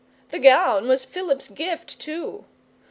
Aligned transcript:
The 0.29 0.39
gown 0.39 0.87
was 0.87 1.05
Philip's 1.05 1.47
gift, 1.47 1.99
too! 1.99 2.45